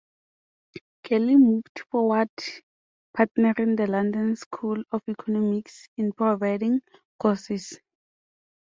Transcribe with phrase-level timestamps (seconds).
[1.03, 2.31] Kelly moved forward
[3.15, 6.81] partnering the London School of Economics in providing
[7.19, 7.77] courses.